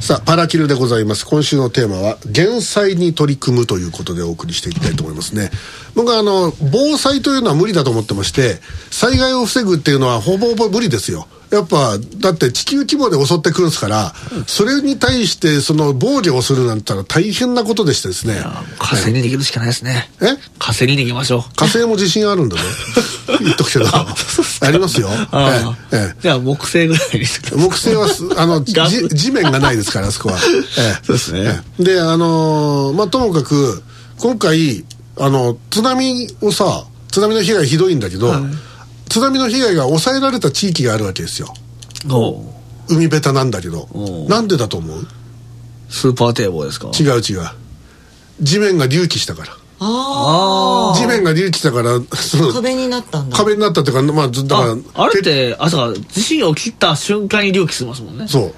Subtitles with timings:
[0.00, 1.26] さあパラキルでございます。
[1.26, 5.50] 今週のテーマは減災に取り組むということでお送りしていきたいと思いますね。
[5.94, 8.58] 僕はあの防災というのは無理だと思ってまして
[8.90, 11.26] 災害を防ぐっていうのはほぼほぼ無理ですよ。
[11.54, 14.12] やっぱだって地球規模で襲ってくるんですから、
[14.46, 18.42] それに対してその防御をするなんて言ったら大変なことでしてですね。
[18.78, 20.10] 火星に逃げるしかないですね。
[20.20, 20.26] え？
[20.58, 21.42] 火星に逃げましょう。
[21.56, 22.62] 火星も自信あるんだね
[23.40, 23.86] 言っとくけど。
[23.86, 25.08] ありますよ。
[26.20, 30.38] じゃあ木星ぐらいに木星はすあの 地面がないですからあそこは、
[30.78, 31.06] ええ。
[31.06, 31.40] そうですね。
[31.40, 31.84] ええ。
[31.84, 33.82] であのーまあともかく
[34.18, 34.84] 今回
[35.18, 38.34] あの津波をさ津波の被害ひどいんだけど、
[39.14, 41.54] 津波の被害が抑えられた地域があるわけですよ。
[42.88, 43.86] 海べたなんだけど。
[44.28, 45.06] なんでだと思う？
[45.88, 46.88] スーパー堤防ですか？
[46.88, 47.48] 違う違う。
[48.40, 49.52] 地面が隆起したから。
[50.96, 53.36] 地面が隆起したからそのあ壁になったんだ。
[53.36, 58.26] 壁になったっていうかまあずだからああれってあそうか地震が起きた瞬間に隆起しますもんね。
[58.26, 58.54] そう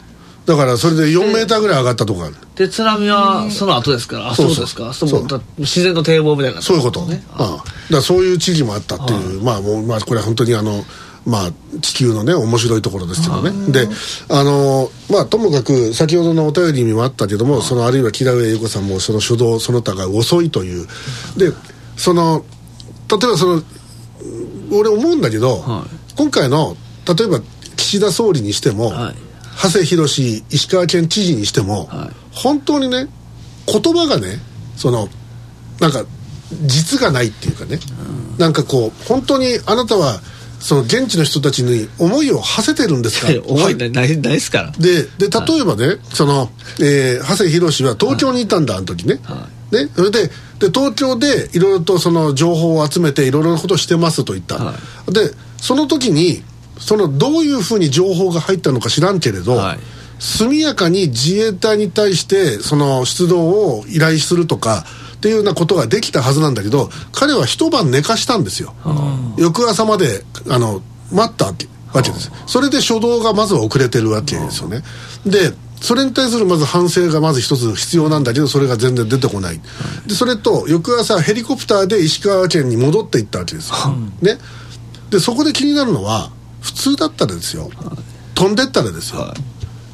[0.46, 2.34] だからそれで4メーターぐらい上がったとこある。
[2.54, 4.92] で津波はその後ですからあそそうそううですか？
[4.94, 5.26] そうそう。
[5.26, 6.62] だ自然の堤防みたいな。
[6.62, 7.22] そういうこと、ね。
[7.38, 10.84] うん、だそういう地域もあったっていう、まあもう、まあこれは本当にあの、
[11.26, 13.72] まあ地球のね、面白いところですけどね。
[13.72, 13.88] で、
[14.28, 20.86] あの、まあともかく先ほどのお便りにもあったけども、そのあるいは木田上優子さんもその初動その他が遅いという。
[21.36, 21.50] で、
[21.96, 22.44] その、
[23.10, 23.62] 例えばその、
[24.70, 25.84] 俺思うんだけど、は
[26.16, 26.76] 今回の、
[27.18, 27.40] 例えば
[27.76, 29.16] 岸田総理にしても、はい
[29.60, 32.10] 長谷博石川県知事にしても、はい。
[32.32, 33.08] 本当にね
[33.66, 34.38] 言葉がね
[34.76, 35.08] その
[35.80, 36.04] なんか
[36.66, 37.78] 実がないっていうかね、
[38.38, 40.20] なんかこう本当にあなたは
[40.60, 43.28] その現地の人たちに思いを馳せてるんですか？
[43.48, 44.72] 思いないないですから。
[44.78, 49.18] でで例えばね、その、えー長谷博は東京にいたんだ、あの時ね。
[49.24, 54.74] はねそれでで東京でいろいろとその情報を集めていろいろなことをしてますと言った、は
[55.10, 56.42] でその時に
[56.78, 59.78] そのどういうふうに情報が入ったのか知らんけれど、はい。
[60.18, 64.84] 速やかに自衛隊に対してその出動を依頼するとか
[65.16, 68.74] っていうようなことができたはずなんだけど彼は一晩寝かしたんですよ、
[69.36, 70.80] 翌朝まであの
[71.12, 72.30] 待ったわけわけです。
[72.46, 74.82] それで初動がまずは遅れてるわけですよね。
[75.26, 79.60] でそれに対するまず反省がまず一つ必要なんだけどそれが全然出てこない。
[80.06, 84.38] でそれと翌朝ヘリコプターで石川県に戻っていったわけですよ、ね。
[85.10, 86.30] でそこで気になるのは
[86.66, 87.70] 普通だったらですよ。
[88.34, 89.32] 飛んでったらですよ、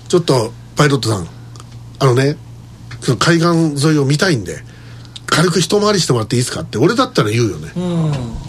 [0.09, 1.29] ちょっとパイロットさん。
[1.99, 2.37] あのね
[3.03, 4.65] その海岸沿いを見たいんで
[5.27, 7.73] 軽く一回りしてもらっていいですかって俺だったら言うよね、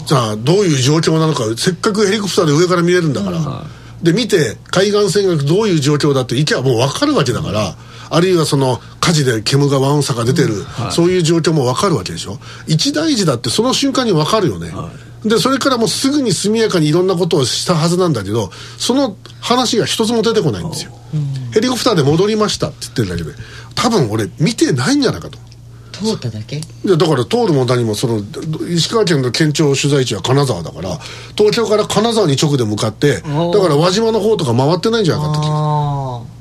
[0.06, 3.64] じゃあどういう状況なのかせっかくヘリコプターで上から見れるんだから、
[4.02, 7.76] で見て海岸線がどういう状況だって行けばもう分かるわけだから、
[8.10, 12.38] あるいはその火事で煙がワンサが出てる、そういう状況も分かるわけでしょ。
[12.66, 14.72] 一大事だってその瞬間に分かるよね、
[15.24, 20.92] でそれからもうすぐに速やかにいろんなことをしたはずなんだけどその話が一つも出てこないんですよ、
[21.52, 23.30] ヘリコプターで戻りましたって言ってるだけで
[23.74, 25.38] 多分俺見てないんじゃないかと。
[25.92, 26.60] 通っただけ？
[26.60, 28.20] だから通るも何もその
[28.68, 30.98] 石川県の県庁所在地は金沢だから
[31.36, 33.28] 東京から金沢に直で向かってだか
[33.68, 35.32] ら輪島の方とか回ってないんじゃないか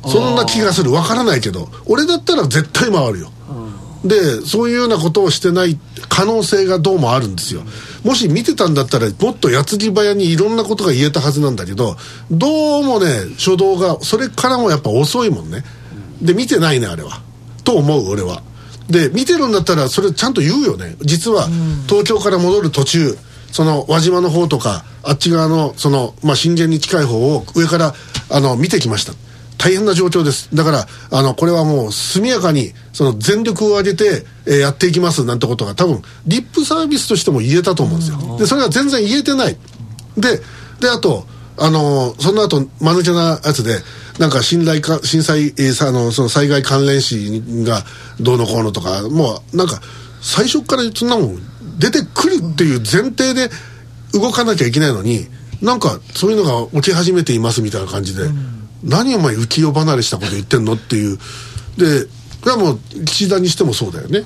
[0.02, 0.92] ってそんな気がする。
[0.92, 3.30] わからないけど俺だったら絶対回るよ。
[4.04, 5.80] でそういうようなことをしてない
[6.10, 7.62] 可能性がどうもあるんですよ
[8.04, 11.96] もし見てたんだったらもっと矢継ぎ早にいろんなことが言えたはずなんだけど
[12.30, 15.64] どうもね初動がそれからもやっぱ遅いもんね。
[16.22, 17.22] で見てないねあれは。
[17.64, 18.42] と思う俺は。
[18.90, 20.96] で見てるんだったらそれちゃんと言うよね。
[21.02, 21.48] 実は
[21.88, 23.18] 東京から戻る途中
[23.52, 27.94] その輪島の方とかあっち側のその、まあ、震源に近い方を上から
[28.30, 29.14] あの見てきました
[29.64, 30.54] 大変な状況です。
[30.54, 38.38] だからあのこれはもう速やかにその全力を挙げて、えーやっていきますなんてことが多分リップサービスとしても言えたと思うんですよ。
[38.38, 39.58] でそれが全然言えてない。
[40.18, 40.42] で
[40.82, 41.26] であと
[41.58, 43.80] あのその後間抜けなやつで
[44.20, 47.84] なんか信頼か震災、えーさあのその災害関連死が
[48.20, 49.80] どうのこうのとかもうなんか
[50.22, 51.40] 最初からそんなもん
[51.80, 53.50] 出てくるっていう前提で
[54.12, 55.28] 動かなきゃいけないのに
[55.62, 58.24] なんかそういうのが起き始めていますみたいな感じで、
[58.84, 61.18] 何お前浮世離れしたこと言ってんのっていう。
[61.78, 62.06] で
[62.42, 64.26] これはもう岸田にしてもそうだよね、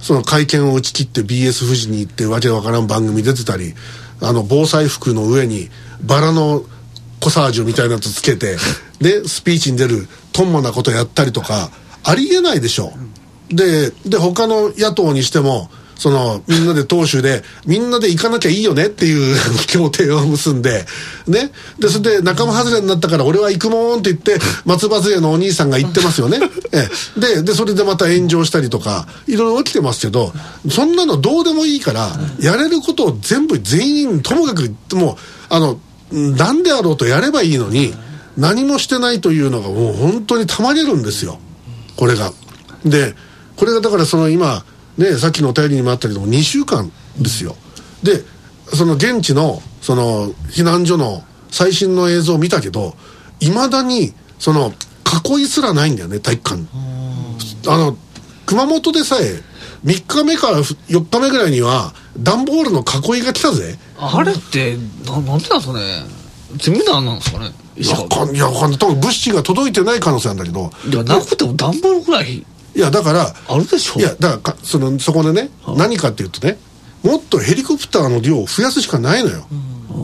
[0.00, 3.74] その会見を打ち切って BS 富士に行ってわけわからん番組出てたり
[4.20, 5.68] あの防災服の上に
[6.02, 6.64] バラの
[7.20, 8.56] コサージュみたいなやつつけて
[9.00, 11.70] でスピーチに出るとんまなことやったりとか
[12.02, 12.92] ありえないでしょ。
[13.48, 15.70] でで他の野党にしても
[16.02, 19.36] そのみんなで党首でみんなで行かなきゃいいよねっていう
[19.68, 20.84] 協定を結んで
[21.28, 21.52] ね。
[21.78, 26.40] でそれで仲間外れになったから俺は行くもんって言って松葉杖のお兄さんが言ってますよね。
[26.74, 27.20] ええ。
[27.20, 30.32] ででそれでまた炎上したりとかいろいろ起きてますけど
[30.68, 35.16] そんなのどうでもいいからやれることを全部全員ともかくもう
[35.50, 35.78] あの
[36.10, 37.94] なんであろうとやればいいのに
[38.36, 41.38] 何もしてないというのがもう本当にたまげるんですよ。
[41.94, 42.32] これが。
[42.84, 43.14] で
[43.54, 44.64] これがだからその今
[44.98, 47.56] ねさっきのお便りにもあったけども2週間ですよ。
[48.02, 48.22] で
[48.74, 52.94] その現地のその避難所の最新の映像を見たけど
[53.40, 54.72] いまだにその
[55.36, 56.62] 囲いすらないんだよね体育館。
[56.62, 56.68] に
[57.66, 57.96] あの
[58.46, 59.42] 熊本でさえ
[59.84, 63.78] 3日目から4日目ぐらいには段ボールの囲いが来たぜ。
[63.98, 66.04] あれってななんでなんですかね。
[66.56, 67.52] 全部なんなんですかね。
[67.76, 68.78] いやわかんいやわかんない。
[68.78, 70.70] 多分物資が届いてない可能性なんだけど。
[70.88, 74.00] いやなくても段ボールぐらいいやだからあるでしょ。
[74.00, 76.58] いやだからかそのそこでね、何かっていうとね
[77.02, 79.44] もっとヘリコプターの量を増やすしかないのよ、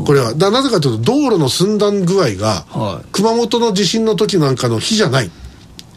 [0.04, 0.34] これは。
[0.34, 3.06] だなぜかというと道路の寸断具合が、はい。
[3.12, 5.30] 熊本の地震の時なんかの日じゃない。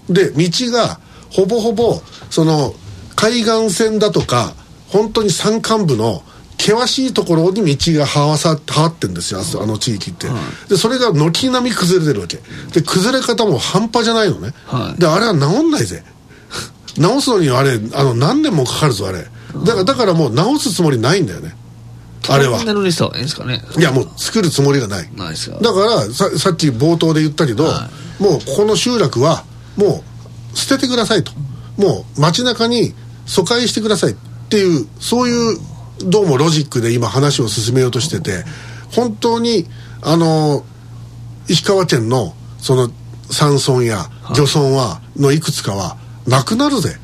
[0.09, 2.73] で道がほぼほぼその
[3.15, 4.53] 海岸線だとか
[4.89, 6.23] 本当に山間部の
[6.57, 10.27] 険しいところに道がはわさはわってんですよあの地域って、
[10.69, 12.38] でそれが軒並み崩れてるわけ。
[12.71, 15.00] で崩れ方も半端じゃないのね、はい。
[15.00, 16.03] であれは治んないぜ
[17.01, 19.25] 直すのにはあれあの何年もかかるぞあれ。
[19.65, 21.56] だからだからもう直すつもりないんだよね。
[22.30, 22.57] あれは。
[22.57, 23.62] トンネルにした方がいいんですかね。
[23.77, 25.09] いやもう作るつもりがない。
[25.15, 27.89] ないですかだからささっき冒頭で言ったけど、は
[28.19, 29.44] もうここの集落は
[29.75, 30.03] も
[30.53, 31.31] う捨ててくださいと。
[31.77, 32.94] もう街中に
[33.25, 34.15] 疎開してくださいっ
[34.50, 35.57] ていうそういう
[36.06, 38.44] どうもロジックで今話を進めようとしてて
[38.94, 39.68] 本当に
[40.01, 40.63] あの
[41.47, 42.89] 石川県のその
[43.30, 45.97] 山村や漁村はのいくつかは
[46.27, 46.97] なくなるぜ、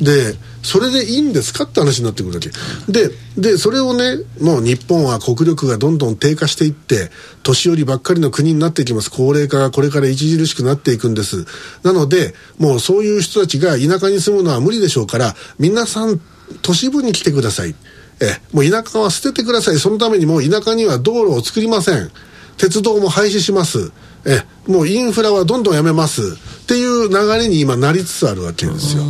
[0.00, 2.50] でそれでいいんですかって話になってくるわけ。
[2.90, 7.10] ででそれをねもう日本は国力がどんどん低下していって
[7.42, 9.10] 年寄りばっかりの国になっていきます。
[9.10, 11.46] 高齢化がこれから著しくなっていくんです。
[11.82, 16.20] なのでもうそういう人たちが田舎に住むのは無理でしょうから皆さん
[16.62, 17.74] 都市部に来てください。
[18.20, 19.78] えもう田舎は捨ててください。
[19.78, 22.10] そのためにもう田舎には道路を作りません。
[22.56, 23.92] 鉄道も廃止します。
[24.24, 26.36] えもうインフラはどんどんやめます
[26.68, 29.02] っていう流れに今なりつつあるわけですよ、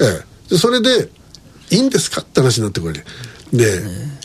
[0.00, 0.04] え
[0.48, 0.50] え。
[0.50, 1.08] でそれで
[1.70, 2.94] いいんですかって話になってくるわ
[3.52, 3.56] け。
[3.56, 3.80] で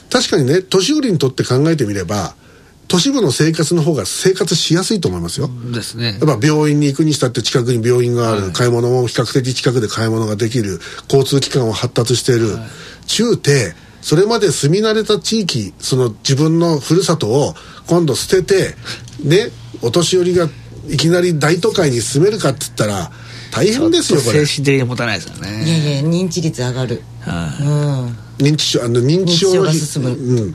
[0.09, 2.33] 確かにね年寄りにとって考えてみれば
[2.87, 6.17] 都市部の生活の方が生活しやすいと思いますよ、ですね。
[6.19, 12.57] やっぱ病院に行くにしたって近くに病院がある、買い物も比較的近くで買い物ができる交通機関は発達している、
[13.05, 17.53] 中低それまで住み慣れた地域その自分のふるさとを
[17.85, 18.75] 今度捨てて
[19.23, 19.51] ね
[19.83, 20.49] お年寄りが
[20.89, 23.11] いきなり大都会に住めるかっつったら
[23.51, 24.45] 大変ですよこれ。
[24.45, 27.01] 精神的に持たないですよいやねいや認知率上がる。
[27.21, 27.63] はい。
[27.63, 30.09] うん認知症あの認知症が進む。
[30.09, 30.51] うん。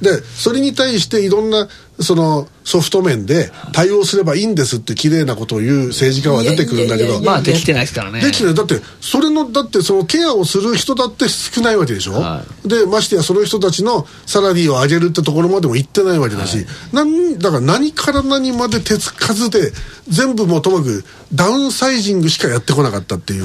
[0.00, 1.68] でそれに対していろんな
[2.00, 7.20] そのソフト面で対応すればいいんですって綺麗なことを言う政治家は出てくるんだけど。
[7.22, 8.20] まあできてないですからね。
[8.20, 8.54] できてない。
[8.54, 19.72] だってそれのだってそのケアをする人だって少ないわけでしょ、はでましてやその人たちのサラリーを上げるってところまでも行ってないわけだし、なんだから何から何まで手つかずで
[20.08, 23.44] 全部もうともかくダウンサイジングしかやってこなかったっていう、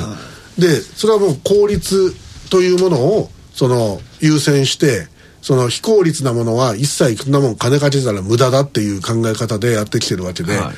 [0.57, 2.13] でそれはもう効率
[2.50, 5.07] というものをその優先して
[5.41, 10.75] その非効率なものは一切そんなもん金かけたら無駄だっていう考え方でやってきてるわけで、はい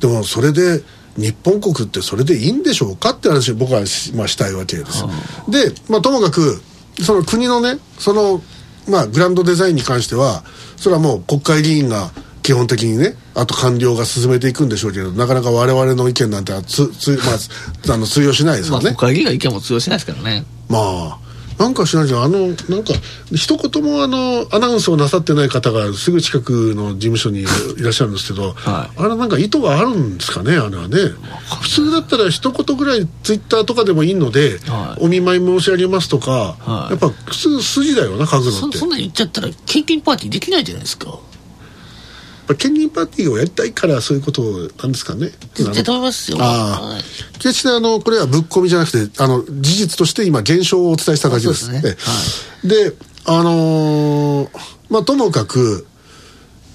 [0.00, 0.82] でもそれで
[1.16, 5.02] 日本国ってそれでいいんでしょうかって話を僕はし,、まあ、したいわけです。
[5.48, 6.60] で、まあ、ともかく
[7.02, 8.42] その国のねその、
[8.86, 10.44] まあ、グランドデザインに関しては
[10.76, 12.10] それはもう国会議員が
[12.42, 18.96] 基本的にねあと官僚が進めていくんでしょうけどなかなか我々の意見なんてはつつ、まあ、あの通用しないですまあよね。
[18.96, 21.18] 国会議員が意見も通用しないですからねまあ
[21.58, 22.92] なんか知らないけどあのなんか
[23.32, 27.44] 一言もあのアナウンスをなさってない方がすぐ近くの事務所にい
[27.82, 30.96] らっしゃるんですけど、はあれなんか意図があるんですかねあれはね。
[31.62, 35.04] 普通だったら一言ぐらいツイッターとかでもいいので、はい。
[35.04, 36.90] お見舞い申し上げますとか、はい。
[36.92, 38.78] やっぱ普通筋だよな書くのって。
[38.78, 41.18] そそんなん言っちゃったら献金パーティーできないじゃないですか
[42.58, 44.42] 県民パーティーをやりたいからそういうこと
[44.82, 45.30] なんですかね。
[45.54, 46.38] 絶対ますよ。
[46.40, 46.86] ああ。
[46.88, 47.02] はい。
[47.34, 51.66] 決してあのこれはぶっ込みじゃなくてあの事実として今現象をお伝えしただけです。
[51.66, 51.96] そうですね。
[52.64, 52.90] ええ。
[52.90, 52.96] で
[53.26, 55.86] あのーまあともかく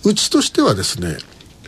[0.03, 1.17] うちとしてはですね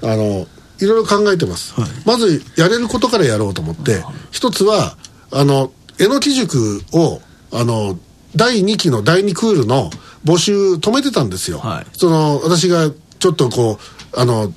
[0.01, 0.47] あの
[0.79, 1.75] いろいろ考えてます、
[2.07, 4.03] まずやれることからやろうと思って。
[4.31, 4.97] 一つは
[5.31, 7.99] あのえのき塾をあの
[8.35, 9.91] 第2期の第2クールの
[10.25, 11.85] 募集止めてたんですよ、はい。
[11.93, 12.91] その私が
[13.21, 13.77] ちょっとこ
[14.13, 14.51] うあの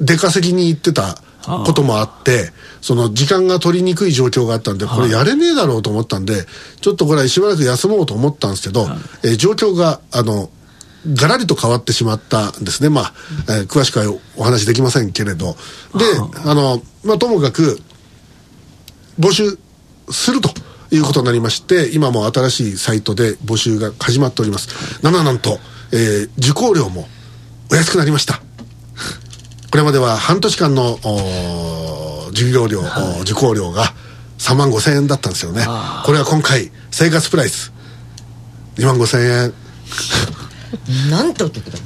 [0.00, 6.46] 出稼ぎに行ってたこともあってその時間が取りにくい状況があったんでこれやれねえだろうと思ったんで
[6.80, 8.86] ちょっとこれしばらく休もうと思ったんですけど、
[9.24, 10.48] えー状況があの
[11.12, 12.88] ガラリと変わってしまったんですね。
[12.88, 13.14] まあ、
[13.48, 14.06] えー詳しくは
[14.36, 15.56] お話できませんけれど。
[15.94, 16.04] で
[16.46, 17.80] あのまあともかく
[19.20, 19.58] 募集
[20.10, 20.48] すると
[20.90, 25.02] いうことになりまして今も新しいサイトで募集が始まっております。
[25.02, 25.58] なななんと、
[25.92, 27.06] えー受講料も
[27.70, 28.40] お安くなりました。
[29.70, 33.84] これまでは半年間のお授業料、お受講料が
[34.38, 35.64] 3万5千円だったんですよね。
[36.04, 37.72] これは今回生活プライス
[38.76, 39.52] 2万5千円。
[41.10, 41.78] なんてお得だ。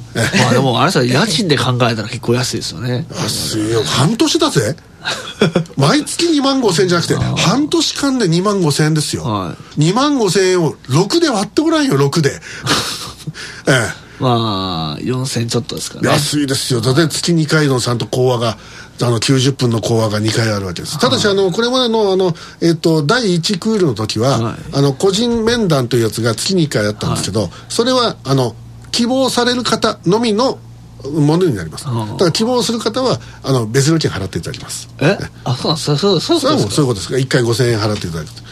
[0.43, 3.05] まあでもあれさ家賃で考えたら結構安いですよね。
[3.09, 3.83] 安いよ。
[3.83, 4.75] 半年だぜ。
[5.77, 12.41] 毎月2万5千円じゃなくて半年間で2万5千円ですよ、は2万5千円を6で割ってごらんよ6で。
[13.67, 16.09] ええまあ4000ちょっとですかね。
[16.09, 16.81] 安いですよ。
[16.81, 18.57] だって月2回のちゃんと講話が
[19.01, 20.99] あの90分の講話が2回あるわけです。
[20.99, 24.55] ただしあのこれまでのあの、えっと第1クールの時は、はい。
[24.73, 28.55] あの個人面談というやつが月に1回あったんですけど、それはあの
[28.91, 30.59] 希望される方のみの
[31.01, 31.85] ものになります。
[31.85, 34.89] だから希望する方はあの別料金払っていただきます。
[34.99, 35.17] え？
[35.45, 37.13] あそうそうそうそうそうそういうことです。
[37.13, 38.48] が1回5000円払っていただくと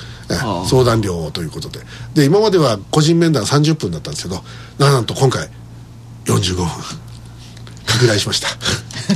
[0.69, 1.79] 相談料ということで。
[2.13, 4.43] で今までは個人面談30分だったんですけど
[4.77, 5.49] なんと今回
[6.25, 6.67] 45分
[7.85, 8.49] 拡大しました。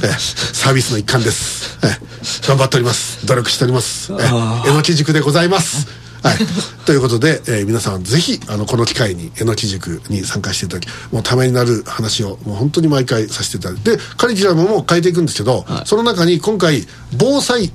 [0.04, 0.16] ええ
[0.54, 1.78] サービスの一環です。
[1.84, 3.26] ええ頑張っております。
[3.26, 4.12] 努力しております。
[4.14, 5.88] えのき塾でございます。
[6.24, 6.38] はい、
[6.86, 15.88] ということで、えー皆さんぜひあのこの機会にえのき塾に参加していただきもうためになる話をもう本当に毎回させていただいてでカリキュラムも変えていくんですけど、はい。
[15.88, 16.88] その中に今回
[17.18, 17.72] 防災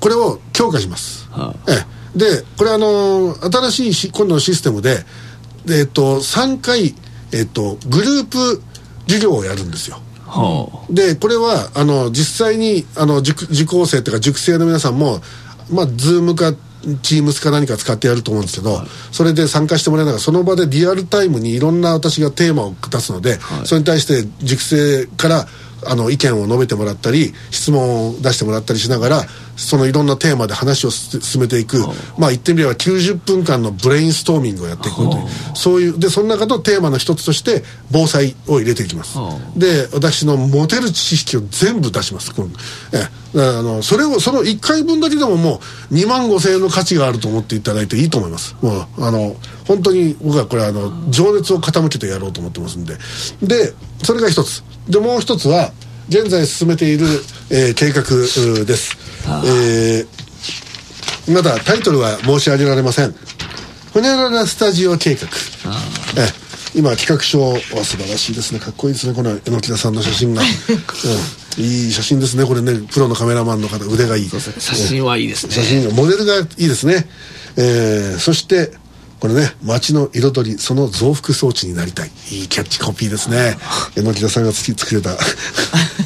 [0.00, 4.98] これを強化します、はええでこれあのー新しいし今度のシステムで
[5.64, 6.94] でえっと3回
[7.32, 8.62] えっとグループ
[9.06, 9.98] 授業をやるんですよ。
[10.26, 15.20] はでこれはあの実際にあの塾受講生というか塾生の皆さんも
[15.70, 16.54] まあズームか
[17.02, 18.80] チームスか何か使ってやると思うんですけど、
[19.12, 25.46] それで参加してもらいながらその場でリアルタイムにいろんな私がテーマを出すので、それに対して塾生から
[25.86, 29.22] あの意見を述べてもらったり質問を出してもらったりしながら
[29.56, 31.78] そのいろんなテーマで話をす進めていく、
[32.18, 35.28] まあ言ってみれば90分間のブレインストーミングをやっていくという。
[35.54, 39.18] そういうでその中のテーマの一つとして防災を入れていきます。
[39.18, 42.48] はで私の持てる知識を全部出しますこの
[42.92, 45.60] えあのそれをその1回分だけでもも
[45.90, 48.56] う2万5千円の価値があると思っていただいていいと思います。
[48.62, 49.36] もうあの
[49.66, 52.96] 本当に僕はこれあの情熱を傾けてやろうと思ってますんで。
[53.42, 54.62] でそれが一つ。
[54.88, 55.72] でもう一つは
[56.08, 57.06] 現在進めている、
[57.50, 58.96] えー計画うです。
[59.44, 60.22] えー
[61.28, 63.14] まだタイトルは申し上げられません。
[63.94, 65.28] ホニャララスタジオ計画。
[66.20, 66.42] ええ。
[66.74, 68.58] 今企画書は素晴らしいですね。
[68.58, 69.14] かっこいいですね。
[69.14, 70.42] この榎木田さんの写真が、
[71.58, 72.44] うん、いい写真ですね。
[72.44, 75.54] これねプロのカメラマンの方腕がいい写真はいいですね。
[75.54, 77.06] 写真モデルがいいですね、
[77.56, 78.72] えーそして
[79.22, 82.10] これね街の彩りその増幅装置になりたい。
[82.32, 83.56] いいキャッチコピーですね。
[83.94, 85.16] 榎木田さんがつき作れた、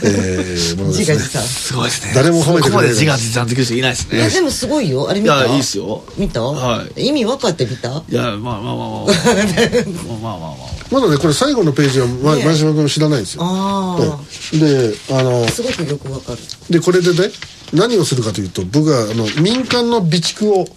[0.02, 1.14] えー、ものですね。
[1.14, 1.42] 自画自賛。
[1.42, 2.12] すごいですね。
[2.14, 2.68] 誰も褒めてくれない。
[2.68, 4.18] そこまで自画自賛できる人いないですね。
[4.18, 5.08] いやでもすごいよ。
[5.08, 5.46] あれ見た？
[5.46, 6.04] いやいいっすよ。
[6.18, 7.06] 見た、はい。
[7.06, 7.88] 意味分かって見た？
[7.88, 9.04] いやまあまあまあまあまあ。
[10.20, 13.42] まあまあまあまだねこれ最後のページは前島君知らないんですよ、
[14.52, 16.38] であのあすごくよく分かる。
[16.68, 17.32] でこれでね
[17.72, 20.68] 何をするかというと僕はあの民間の備蓄を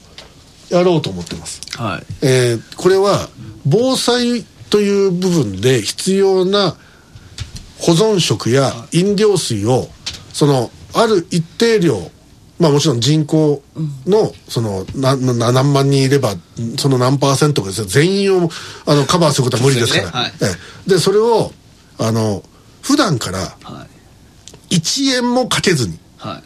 [0.70, 2.06] やろうと思ってます、はい。
[2.22, 3.30] えーこれは
[3.66, 6.76] 防災という部分で必要な
[7.80, 9.88] 保存食や飲料水を
[10.34, 12.12] そのある一定量
[12.60, 13.64] まあもちろん人口
[14.06, 16.36] のその何万人いれば
[16.78, 18.50] その何パーセントかですね全員を
[18.86, 20.26] あのカバーすることは無理ですから。
[20.26, 20.90] そうですええ。
[20.90, 21.52] でそれを
[21.98, 22.44] あの
[22.82, 23.86] 普段からは
[24.72, 24.76] い。
[24.76, 26.42] 1円もかけずには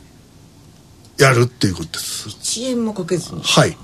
[1.19, 1.21] い。
[1.21, 2.29] やるっていうことです。
[2.29, 3.41] 1円もかけずに。
[3.41, 3.75] はい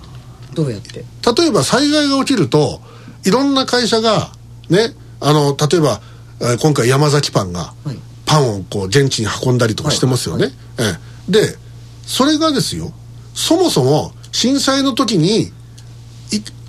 [0.64, 1.04] どうやって？
[1.36, 2.82] 例えば災害が起きると
[3.26, 4.32] いろんな会社が
[4.70, 6.02] ねあの例えば、
[6.42, 7.98] えー今回山崎パンがはい。
[8.26, 10.84] パンをこう現地に運んだりとかしてますよね、え
[11.30, 11.32] え。
[11.32, 11.58] で
[12.06, 12.94] それがですよ。
[13.34, 15.52] そもそも震災の時にい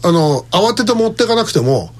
[0.02, 1.90] あの慌てて持ってかなくても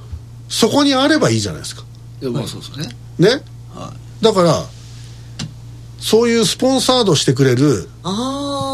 [0.49, 1.83] そこにあればいいじゃないですか。
[2.23, 2.97] まあそうですね。
[3.19, 3.43] ね。
[3.75, 3.93] は
[4.23, 4.65] だから
[5.99, 7.87] そういうスポンサードしてくれる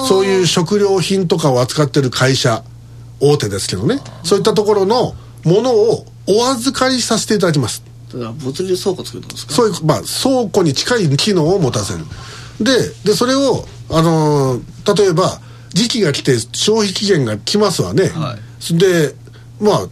[0.08, 2.62] そういう食料品とかを扱ってる会社
[3.20, 4.00] 大手ですけどね。
[4.24, 7.82] そういったところのものをお預かりさせていただきます。
[8.10, 9.52] いだから物流倉庫作るってことですか？
[9.54, 12.04] そういう、まあ、倉庫に近い機能を持たせる。
[12.60, 12.72] で
[13.04, 18.36] でそれを、あのー例えば時期が来て消費期限が来ますわね、は
[18.78, 19.14] で
[19.60, 19.88] まあ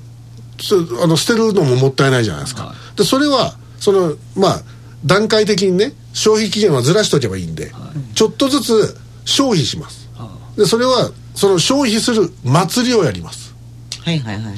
[0.61, 4.61] そあの捨てるのももったいないじゃないですか、はでそれはそのまあ
[5.05, 7.73] 段階的にね消費期限はずらしとけばいいんで、
[8.15, 10.09] ちょっとずつ消費します。
[10.17, 13.55] あでそれはその消費する祭りをやります。
[14.01, 14.55] はいはいはいはい。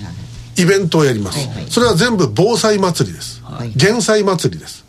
[0.62, 1.70] イベントをやります、はいはい。
[1.70, 3.72] それは全部防災祭りです、はい。
[3.74, 4.84] 減災祭りです。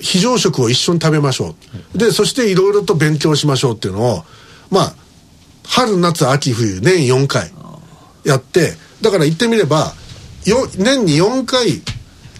[0.00, 1.56] 非常食を一緒に食べましょ
[1.94, 4.24] う、でそしていろいろと勉強しましょうっていうのを
[4.70, 4.94] まあ
[5.64, 7.50] 春夏秋冬年4回
[8.24, 9.92] やってだから言ってみれば
[10.44, 11.82] よ年に4回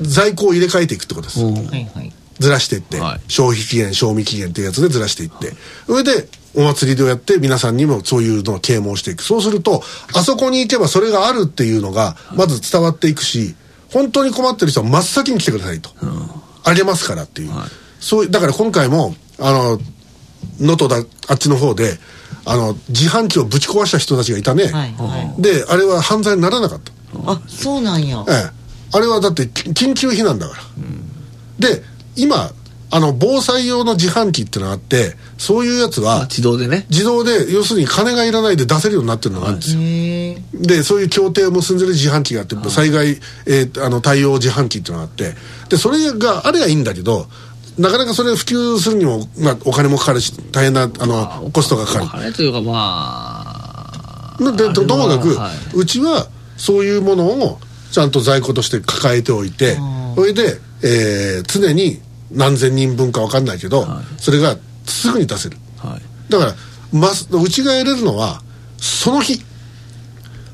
[0.01, 2.13] 在庫を入れ替えていくってことです、うんはいはい。
[2.39, 3.21] ずらしていって、はい。
[3.27, 5.53] 消費期限賞味期限っていうやつでずらしていって、
[5.87, 9.23] それでお祭りでやって皆さんにもそういうのを啓蒙していく。
[9.23, 9.83] そうすると
[10.15, 13.55] あそこに行けばそれがあるっていうのがまず伝わっていくし
[13.93, 15.91] 本当に困ってる人は真っ先に来てくださいと、
[16.65, 17.51] あげますからっていう、
[18.01, 19.79] そういうだから今回もあの
[20.61, 21.99] 能登だあっちの方で
[22.45, 26.93] あの自販機をぶち壊した人たちがいたね、はいはであれは犯罪にならなかった。
[27.27, 28.25] あそうなんや。
[28.29, 28.51] ええ、
[28.93, 30.63] あれはだってき緊急避難だから、
[31.59, 31.83] で
[32.17, 32.51] 今
[32.91, 36.87] あの防災用の自販機ってのがあってそういうやつあは自動でね。
[36.89, 39.81] 自動で要するに金がいらないで出せるようになってるのがあるんですよ、
[40.67, 45.35] でそういう協定を結んでる自販機があって、災害、えーあの対応自販機っていうのがあって
[45.69, 47.27] でそれがあれはいいんだけど
[47.79, 52.07] なかなかそれ普及するにも、まあ、お金もかかるし大変なあのコストがかかる。
[52.13, 55.77] あれというかまあでとともかく、はい。
[55.77, 57.59] うちはそういうものを
[57.93, 59.77] ちゃんと在庫として抱えておいて
[60.17, 63.87] それで、えー常に何千人分か分かんないけど、
[64.19, 65.57] それがすぐに出せる。
[65.79, 66.31] はい。
[66.31, 66.55] だから、
[66.93, 68.43] ます、うちがやれるのは
[68.79, 69.43] その日。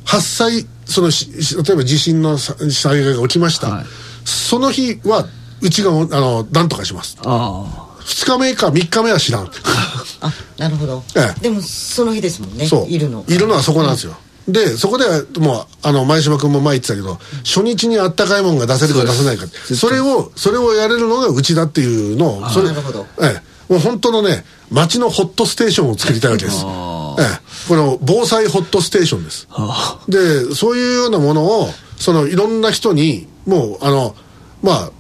[0.05, 3.85] 発災そのしし例えば地震のさ災害が起きました、はい。
[4.25, 5.27] その日は
[5.61, 7.17] うちがあの何とかします。
[7.25, 9.51] あ2日目か3日目は知らん。
[10.21, 11.41] あなるほど、ええ。
[11.41, 12.67] でもその日ですもんね。
[12.67, 12.87] そう。
[12.87, 13.25] いるの。
[13.29, 14.15] いるのはそこなんですよ、
[14.49, 23.07] でそこではもうあの前島君も前言ってたけど初日にあったかいもんが出せるか出せないかそれをそれをやれるのがうちだっていうのをそれなるほど。
[23.23, 23.73] ええ。
[23.73, 27.27] もう本当のね街のホットステーションを作りたいわけです、あええ、
[27.69, 29.47] この防災ホットステーションです。
[29.51, 34.15] あでそういうようなものをそのいろんな人にもうあの
[34.63, 34.91] まあ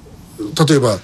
[0.67, 0.99] 例えば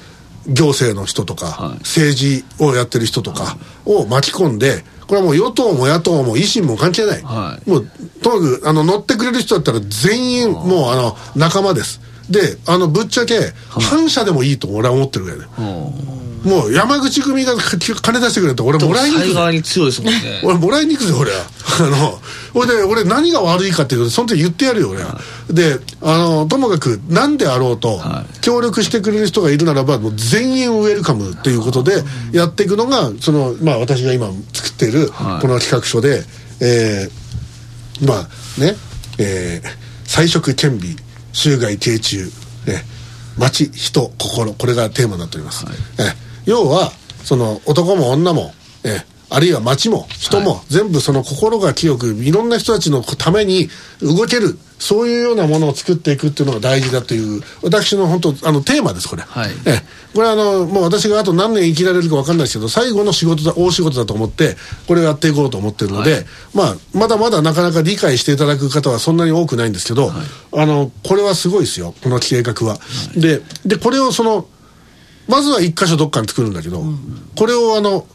[0.47, 1.79] 行政の人とか、はい。
[1.81, 7.69] 政治をやってる人とかを巻き込んでこれはもう与党も野党も維新も関係ない、はい。
[7.69, 7.87] もう
[8.23, 12.01] とにかくあの乗ってくれる人だったら全員もうあの仲間です。
[12.31, 15.63] であのぶっちゃけ反社でもいいと俺は思ってるぐらいだよう
[16.47, 16.51] ん。
[16.53, 20.41] もう山口組がか金出してくれたら俺もらいに行く災害に強いですもんね。
[20.45, 21.39] 俺もらいに行くぜ俺は。
[21.81, 22.21] あの
[22.55, 25.19] 俺で俺何が悪いかっていうとその時言ってやるよ俺は、
[25.53, 31.93] であのともかく何であろうと、は協力してくれる人がいるならばもう全員ウェルカムっていうことで
[32.33, 35.41] やっていくのがそのまあ私が今作っているはい。
[35.43, 36.23] この企画書で、
[36.61, 38.75] えーまあね
[39.19, 40.97] えー彩色兼備
[41.33, 42.25] 州外慶中、
[42.67, 42.83] ね、
[43.39, 45.65] 町人心これがテーマになっております、
[46.01, 46.91] え要は
[47.23, 53.69] その男も女も、えあるいは町も人も、全部その心が清くいろんな人たちのために
[54.03, 59.51] 動けるそういうようなものを作っていくっていうのが大事だという私の本当あのテーマですこれ、はい。
[59.67, 59.83] え
[60.15, 64.57] これはあのもう私があと何年生きられるか分かんないですけど最後の仕事だ大仕事だと思って
[64.89, 72.79] これをやっていこうと思ってるので、まあまだまだなかなか理解していただく方はそんなに多くないんですけど、あのこれはすごいですよこの計画は、
[73.15, 74.49] ででこれをその
[75.29, 76.83] まずは一箇所どっかに作るんだけど、
[77.37, 78.07] これをあの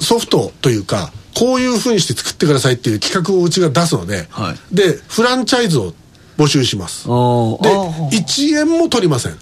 [0.00, 4.74] ソフトというかこういうふうにして作ってくださいっていう企画をうちが出すので、はい。
[4.74, 5.92] でフランチャイズを
[6.36, 7.06] 募集します。
[7.06, 8.08] であー。
[8.10, 9.38] 1円も取りません。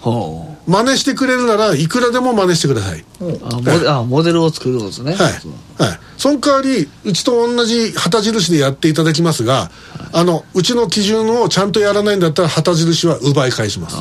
[0.00, 3.04] ほ真似してくれるならいくらでも真似してください、う
[3.42, 5.12] あモデあモデルを作ることですね。
[5.12, 9.70] はい、はい、その代わりうちと同じ旗印でやっていただきますが、
[10.12, 13.96] あのうちの基準をちゃんとやらないんだったら旗印は奪い返します、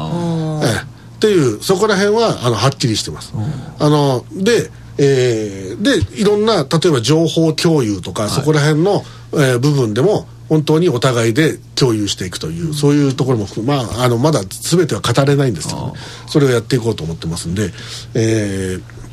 [0.66, 0.82] ええ。
[1.16, 3.34] っていうそこら辺はあのはっきりしてます、
[3.80, 9.04] あのでえーでいろんな例えば情報共有とか、そこら辺の、
[9.34, 15.94] えー部分でも本当にお互いで共有していくという、そういうところも含めまああのまだ全ては語れないんですけど、ね、
[16.28, 17.72] それをやっていこうと思ってますんで、
[18.14, 19.04] えー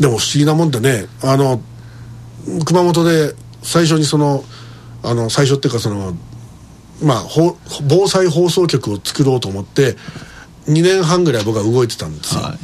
[0.00, 1.60] でも不思議なもんでねあの
[2.66, 3.32] 熊本で
[3.62, 4.44] 最初にその
[5.02, 6.14] あの最初っていうかその
[7.02, 7.56] まあほ
[7.88, 9.96] 防災放送局を作ろうと思って
[10.66, 12.58] 2年半ぐらい僕は動いてたんですよ、はい。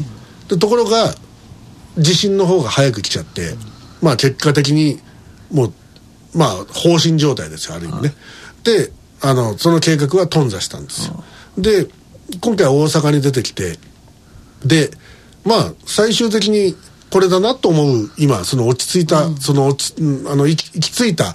[0.48, 1.14] でところが
[2.00, 3.54] 地震の方が早く来ちゃって
[4.02, 4.98] まあ結果的に
[5.52, 5.72] もう
[6.34, 8.14] まあ放心状態ですよある意味ね、
[8.64, 11.24] であのその計画は頓挫したんですよ、
[11.58, 11.86] で
[12.40, 13.78] 今回大阪に出てきて
[14.64, 14.90] で
[15.44, 16.76] まあ最終的に
[17.10, 21.34] これだなと思う今その落ち着いた、その落ちうんあの行き行き着いた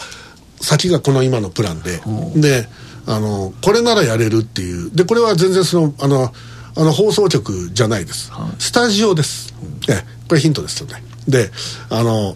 [0.61, 1.99] 先がこの今のプランで、
[2.35, 2.67] で
[3.05, 4.89] あのこれならやれるっていう。
[4.91, 6.31] でこれは全然そのあの
[6.75, 9.53] あの放送局じゃないです、スタジオです、
[9.89, 11.03] ええこれヒントですよね。
[11.27, 11.51] で
[11.89, 12.35] あの、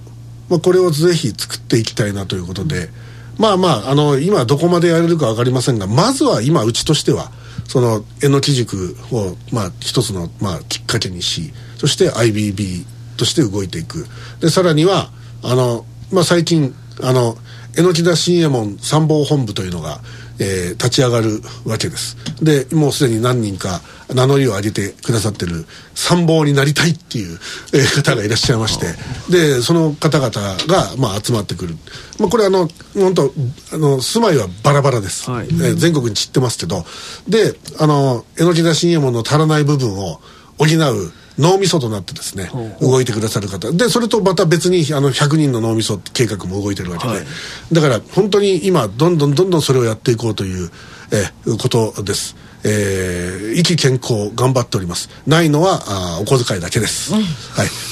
[0.49, 2.89] まあ、これをぜひ作っていきたいなということで、
[3.37, 7.31] まあまああの今どこまでやれるか分かりませんがまずは今うちとしては
[7.67, 12.85] そのえのき塾を、まあ、一つの、まあ、きっかけにしそして IBB
[13.17, 14.05] として動いていく。
[14.39, 15.11] でさらには
[15.43, 17.37] あの、まあ、最近あの
[17.75, 20.01] 榎木田新右衛門参謀本部というのが、
[20.39, 22.17] えー立ち上がるわけです。
[22.41, 23.81] でもうすでに何人か
[24.13, 27.37] 名乗りを上げてくださってる参謀になりたいっていう、
[27.73, 28.87] えー方がいらっしゃいまして。
[29.29, 31.75] でその方々が、まあ、集まってくる、
[32.17, 33.33] まあ、これあの本当
[33.73, 35.47] あの住まいはバラバラです、はい。
[35.47, 36.85] えー全国に散ってますけど。
[37.27, 40.21] であの榎木田信右衛門の足らない部分を
[40.57, 43.71] 補う脳みそとなってですね動いてくださる方。
[43.71, 47.25] でそれとまた別にあの100人の脳みそ計画も動いてるわけで、はい。
[47.71, 50.69] だから本当に今どんどんどんどんそれをやっていこうという、
[51.11, 52.35] えーことです。
[52.61, 55.09] えー、意気健康頑張っております。
[55.25, 57.23] ないのはあーお小遣いだけです、はい、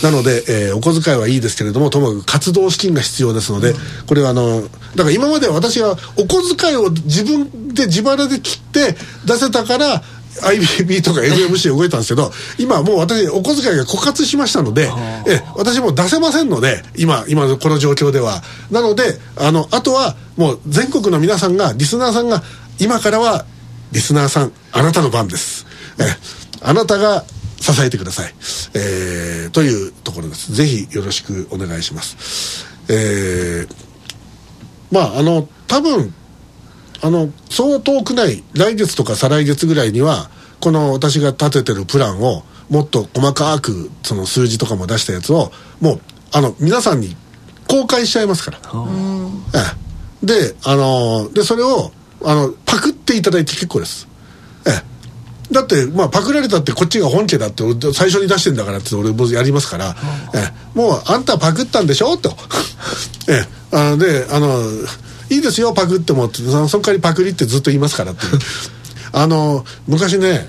[0.03, 3.73] なので、えーお小遣いはいいですけれどもともかく活動資金が必要ですので、
[4.07, 10.03] これはあのだから今までは私はお小遣いを自分で自腹で切って出せたから
[10.41, 14.89] IBB とか FMC 動いたんですけど今はもう私お小遣いが枯渇しましたので
[15.27, 18.41] え私もう出せませんので今今のこの状況では。
[18.71, 22.41] なのであのあとはもう全国の皆さんがリスナーさんが
[22.79, 23.45] 今からは
[23.91, 25.65] リスナーさんあなたの番です。
[25.99, 26.03] え
[26.61, 27.23] あなたが
[27.59, 28.33] 支えてください、
[28.75, 30.53] えーというところです。
[30.53, 32.65] ぜひよろしくお願いします。
[32.89, 33.87] えー
[34.91, 36.13] まああの多分
[37.01, 40.29] あのそう遠くない来月とか再来月ぐらいには
[40.59, 46.01] この私が立ててるプランをもっと細かくその数字とかも出したやつをもう
[46.33, 47.15] あの皆さんに
[47.67, 48.59] 公開しちゃいますから、
[49.53, 49.57] え
[50.23, 50.25] え。
[50.25, 51.91] であのでそれを
[52.23, 54.07] あのパクっていただいて結構です。
[54.65, 55.53] ええ。
[55.53, 59.95] だって、まあ、パクられたってこっちが本家だって俺最初に出してんだからって俺もやりますから、
[60.33, 60.77] ええ。
[60.77, 62.17] もうあんたパクったんでしょ？
[62.17, 62.31] と、
[63.29, 63.47] ええ。
[63.71, 64.57] あのであの
[65.29, 66.27] いいですよパクっても。
[66.27, 68.39] ってそのその代わりパクリってずっと言いますからっていう。
[69.13, 70.47] あの昔ね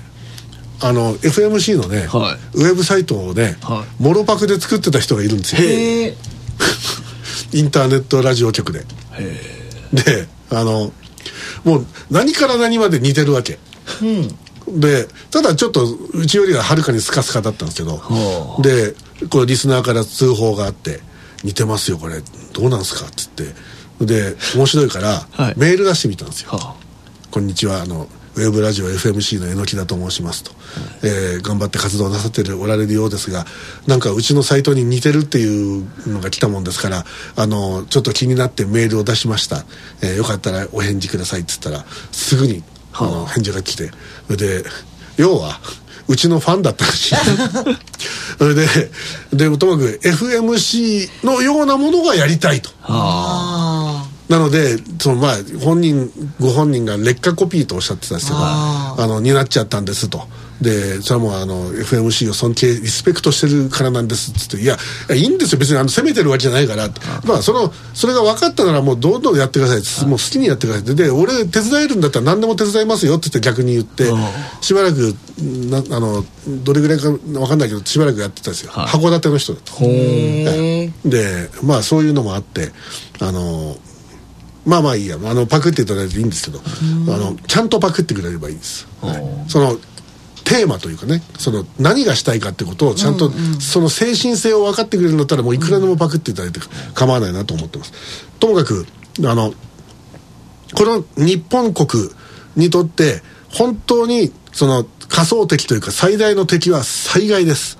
[0.81, 5.61] あの FMC のね、はウェブサイトをね、はモロパクで作ってた人がいるんですよ。
[7.51, 8.85] インターネットラジオ局で。
[9.91, 10.93] であの
[11.63, 13.59] もう何から何まで似てるわけ。
[14.67, 17.97] でただちょっとうちよりははるかにスカスカだったんですけど。
[17.97, 18.95] はで
[19.29, 21.01] これリスナーから通報があって
[21.43, 22.21] 「似てますよこれ。
[22.53, 23.53] どうなんすか?」っつって
[23.99, 25.53] で面白いから、はい。
[25.57, 26.51] メール出してみたんですよ。
[26.51, 26.75] は
[27.31, 30.51] こんにちはあのウェブラジオ FMC の榎木田と申しますと、
[31.03, 33.45] えー頑張って活動なさってるおられるようですが
[33.85, 39.65] なんかうちのサイトに似てるっていうのが来たもんですからあのちょっと気になってメールを出しました、
[40.01, 43.03] えーよかったらお返事くださいっつったらすぐにあ。
[43.05, 43.91] の返事が来て。
[44.27, 44.63] それで
[45.17, 45.59] 要は
[46.07, 47.15] うちのファンだったらしい。
[48.39, 48.67] それで
[49.33, 52.71] でともかく FMC のようなものがやりたいと。
[52.83, 53.58] あ
[54.29, 60.21] なのでそのまあ本人ご本人が劣化コピーとおっしゃってたんですけどああのになっちゃったんですと。
[60.61, 64.77] でそれはもうあの FMC を尊敬リスペクトしてるからなんですっつっていやい
[65.11, 65.57] やいいんですよ。
[65.57, 66.89] 別にあの責めてるわけじゃないから
[67.23, 74.11] まあそのそれが分かったならもうどんどんやってくださいもう好きにやってくださいで俺手伝えるんだったら何でも手伝いますよって言って逆に言って
[74.59, 76.25] しばらくなあの
[76.63, 78.87] どれぐらいか分かんないけどしばらくやってたんですよ、はい。
[78.87, 79.79] 函館の人だと。
[81.05, 82.71] でまあそういうのもあって
[83.21, 83.77] あの
[84.69, 86.61] まあまあいいやあのパクっていただいていいんですけど
[87.11, 89.49] あのちゃんとパクってくれればいいです、はい。
[89.49, 89.77] その
[90.43, 96.59] テーマというかねその何がしたいかってことをちゃんと、その精神性を分かってくれるんだったらもういくらでもパクっていただいて
[96.93, 97.93] 構わないなと思ってます。
[98.39, 98.85] ともかく
[99.25, 99.53] あの
[100.75, 102.09] この日本国
[102.55, 107.79] にとって本当にその仮想敵というか最大の敵は災害です、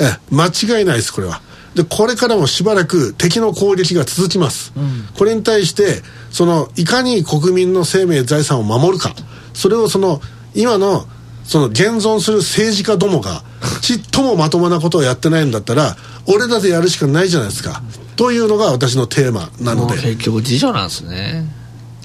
[0.00, 1.40] ええ間違いないですこれは。
[1.74, 4.72] でこれからもしばらく敵の攻撃が続きます、
[5.16, 9.14] これに対してそのいかに国民の生命財産を守るか。
[9.54, 10.20] それをその
[10.54, 11.06] 今の
[11.44, 13.42] その現存する政治家どもが
[13.80, 17.82] ちっともまともなことをやってないんだったら俺らでやるしかないじゃないですか。
[18.16, 19.94] というのが私のテーマなので。
[19.94, 21.44] もう結局次女なんですね。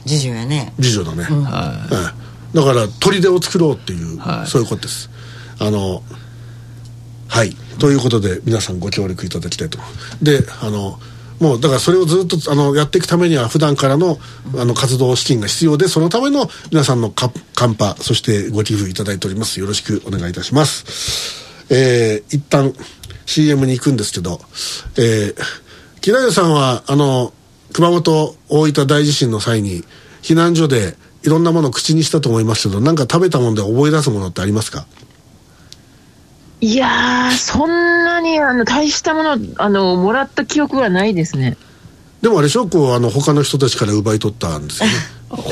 [0.06, 0.74] 次女やね。
[0.82, 1.96] 次女だね、はえ
[2.54, 2.58] え。
[2.58, 4.50] だから砦を作ろうっていう、はい。
[4.50, 5.10] そういうことです。
[5.60, 6.04] あの
[7.28, 7.56] はい。
[7.80, 9.80] ということで皆さんご協力いただきたいと。
[10.22, 11.00] であの
[11.40, 14.18] もうだからそれをずっとあのやっていくためには普段からの
[14.58, 19.60] あの活動資金が必要でそのための皆さんのカカンパそしてご寄付いただいております。
[19.60, 21.44] よろしくお願いいたします。
[21.70, 22.74] えー、一旦
[23.26, 24.40] CM に行くんですけど
[24.98, 25.36] えー、
[26.02, 27.34] 木田さんはあの
[27.72, 29.84] 熊本大分大地震の際に
[30.22, 34.86] 避難所でいろんなものを口にしたと思いますけど何か食べたもので覚え出すものってありますか？
[36.64, 37.70] いやー、そん
[38.06, 41.58] なにあの大したものあのもらった記憶はないですね。
[42.22, 44.94] でもあれでしょこうあの他の人たちから奪い取ったんですよね。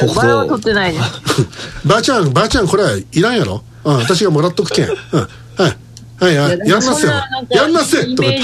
[0.09, 1.03] いバラは取ってないです。
[1.85, 3.61] ばあちゃんばあちゃんこれはいらんやろ？
[3.83, 4.85] うん私がもらっとくけん。
[4.87, 4.95] うん。
[4.95, 5.27] は
[5.67, 5.77] い。
[6.17, 7.13] はいややんなっせよ。
[7.49, 8.29] やんなっせイとか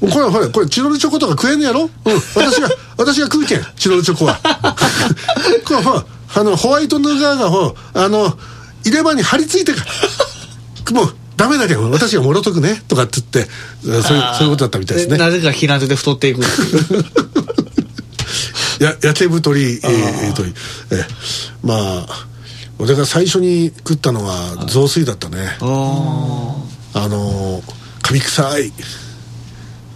[0.00, 1.90] もうこれほらこれチロルチョコとか食えんねやろ？
[2.04, 2.22] うん。
[2.36, 4.38] 私が 私が食うけんチロルチョコは。
[5.64, 6.04] こう
[6.38, 8.38] あのホワイトヌガーがほうあの
[8.84, 9.92] 入れ歯に張り付いてから。
[10.92, 12.82] もうダメだけど私がもろとくね。
[12.88, 13.50] とかって言って
[13.82, 15.18] そういうそういうことだったみたいですね。
[15.18, 16.42] なぜか避難所で太っていく。
[18.80, 20.52] ややけ太り、えー、とり
[20.90, 21.04] えー
[21.62, 21.74] ま
[22.08, 22.26] あ
[22.78, 25.56] 俺が最初に食ったのは雑炊だったね。
[25.60, 26.56] あ
[26.94, 28.72] あのーカビ臭い。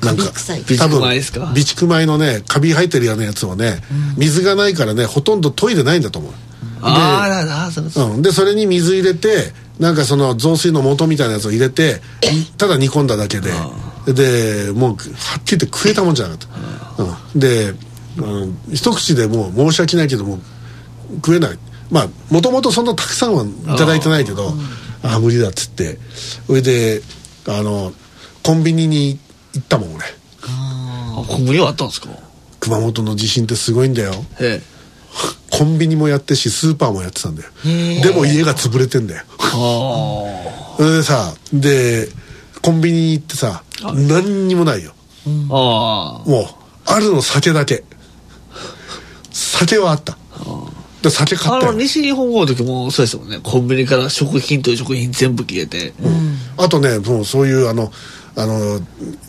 [0.01, 0.65] なんかカビ臭い。
[0.65, 1.41] 備蓄米ですか？
[1.41, 3.83] 多分備蓄米のねカビ生えてるようなやつをね、
[4.17, 6.33] 水がないからねほとんど研いでないんだと思う
[6.83, 12.01] ああうん、でそれに水入れてなんかその雑炊の素みたいなやつを入れて
[12.57, 13.51] ただ煮込んだだけで。
[14.07, 14.95] でもうは
[15.39, 17.75] っきり言って食えたもんじゃなかった、うん、で、
[18.17, 20.41] うん、一口でもう申し訳ないけどもう
[21.17, 21.59] 食えない。
[21.91, 24.55] まあもともとそんなたくさんはいただいてないけど
[25.03, 25.21] ああ。
[25.21, 25.99] 無理だっつって。
[26.47, 27.03] それで
[27.47, 27.93] あの
[28.43, 29.19] コンビニに
[29.53, 30.05] 行ったもん俺。
[30.45, 32.09] あ小麦はあったんですか？
[32.61, 34.13] 熊本の地震ってすごいんだよ。
[34.41, 34.78] ええ
[35.51, 37.51] コンビニもやってしスーパーもやってたんだよ。
[38.03, 39.25] でも家が潰れてんだよ。
[39.39, 42.09] あそれでさで
[42.63, 44.93] コンビニ行ってさ何にもないよ。
[45.51, 46.45] ああもう
[46.87, 47.85] あるの酒だけ。
[49.31, 50.17] 酒はあった。
[51.03, 53.39] で酒買あった西日本豪の時もそうですもんね。
[53.43, 55.93] コンビニから食品という食品全部消えて、
[56.57, 57.93] あとねもうそういうあの
[58.37, 58.81] あの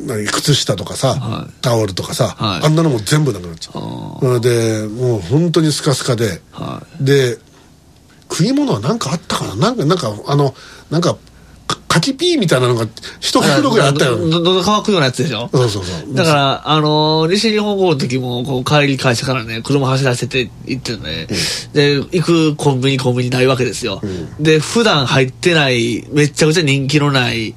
[0.02, 1.52] 何靴下とかさ、はい。
[1.62, 2.66] タオルとかさ、はい。
[2.66, 4.20] あんなのも全部なくなっちゃう。
[4.20, 7.38] それでもう本当にスカスカで、はで
[8.32, 9.56] 食い物は何かあったかな？
[9.56, 10.54] なんかなんかあの
[10.92, 11.18] なんか
[11.70, 12.88] か柿ピーみたいなのが
[13.20, 14.18] 一袋ぐらいあったよ。
[14.18, 21.28] のの喉乾くようなやつでしょそうそうそうだから、あのー西日本豪の時も、こう、帰り会社からね、車走らせて行ってね、
[21.74, 24.02] で、行くコンビニ、コンビニないわけですよ。
[24.40, 27.54] で、普段入ってない、めっちゃくちゃ人気のない、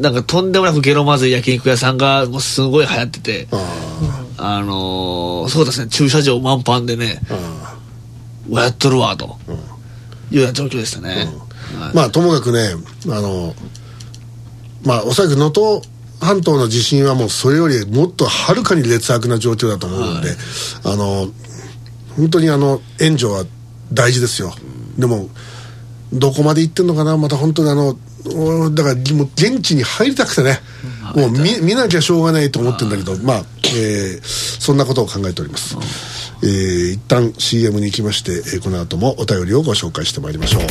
[0.00, 7.20] なんかとんでもなくゲロまずい焼肉屋さんが、もうすごい流行ってて、ああのーそうですね、駐車場満帆でね、
[8.50, 9.38] やっとるわ、と。
[10.30, 11.08] いうような状況でしたね。
[11.78, 11.92] はい。
[11.92, 12.70] ーまあともかくね
[13.08, 13.54] あの
[14.84, 15.82] まあおそらく能登
[16.20, 20.30] 半島の地震はもうそれよりもっとはるかに劣悪な状況だと思うので、
[20.84, 21.28] あの
[22.16, 23.44] 本当にあの援助は
[23.92, 24.52] 大事ですよ、
[24.98, 25.28] でも
[26.12, 27.96] どこまで行ってんのかなまた本当にあのお
[28.74, 30.58] だからもう現地に入りたくてね、
[31.16, 33.42] もう見見なきゃしょうがないと思ってるんだけど、まあ、
[33.74, 35.76] えーそんなことを考えております、
[36.42, 40.62] えー一旦 CM に行きまして、えーこの後もお便りをご紹介してまいりましょう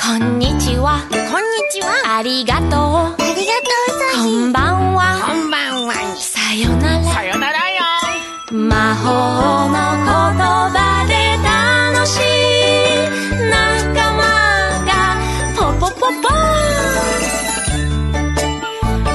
[0.00, 1.00] こんにちは。
[1.10, 2.18] こんにちは。
[2.18, 2.70] ありがとう。
[2.70, 3.23] ありがとう
[8.54, 9.10] 魔法
[9.66, 10.06] の言
[10.70, 11.12] 葉で
[11.42, 12.22] 楽しい
[13.50, 14.22] 仲間
[14.86, 15.18] が
[15.56, 16.30] ポポポポ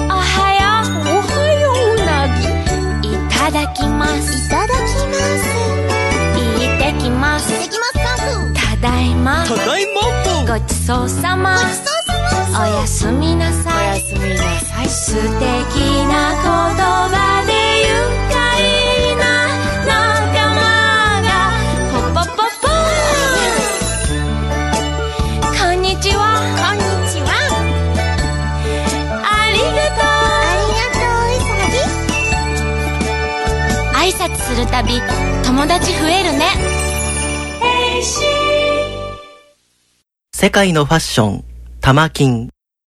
[0.09, 1.15] おはよう。
[1.15, 2.27] おはような
[3.01, 3.07] ぎ。
[3.13, 4.45] いただきます。
[4.45, 5.47] いただきます。
[6.35, 7.53] いってきます。
[7.53, 7.85] いってきま
[8.17, 9.45] すただいま。
[9.47, 10.01] ただいま
[10.53, 11.53] ごちそうさま。
[11.53, 11.85] ごちそう
[12.51, 12.67] さま。
[12.67, 14.01] おやすみなさい。
[14.01, 14.89] おやすみなさい。
[14.89, 15.39] 素敵
[16.09, 16.51] な言
[17.15, 17.48] 葉で
[34.19, 34.95] 拶するたび
[35.45, 36.45] 友達増えるね。
[40.33, 41.45] 世界のファッション、
[41.79, 42.49] 玉金。